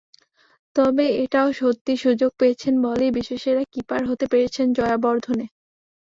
[0.75, 5.45] তবে এটাও সত্যি, সুযোগ পেয়েছেন বলেই বিশ্বসেরা কিপার হতে পেরেছেন জয়াবর্ধনে।